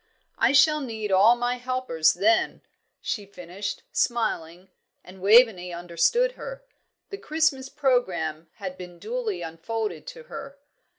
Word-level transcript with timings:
"I 0.39 0.51
shall 0.51 0.81
need 0.81 1.11
all 1.11 1.35
my 1.35 1.57
helpers 1.57 2.13
then," 2.15 2.63
she 3.01 3.27
finished, 3.27 3.83
smiling; 3.91 4.71
and 5.03 5.21
Waveney 5.21 5.71
understood 5.71 6.31
her. 6.31 6.63
The 7.11 7.19
Christmas 7.19 7.69
programme 7.69 8.47
had 8.53 8.79
been 8.79 8.97
duly 8.97 9.43
unfolded 9.43 10.07
to 10.07 10.23
her. 10.23 10.57